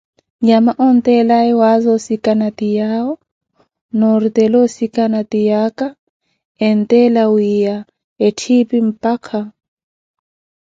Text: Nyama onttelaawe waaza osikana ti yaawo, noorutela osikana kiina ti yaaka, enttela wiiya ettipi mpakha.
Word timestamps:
Nyama 0.45 0.71
onttelaawe 0.87 1.53
waaza 1.61 1.89
osikana 1.97 2.47
ti 2.57 2.67
yaawo, 2.77 3.13
noorutela 3.97 4.57
osikana 4.65 5.19
kiina 5.21 5.29
ti 5.31 5.39
yaaka, 5.49 5.87
enttela 6.67 7.23
wiiya 7.33 7.75
ettipi 8.25 8.77
mpakha. 8.87 9.41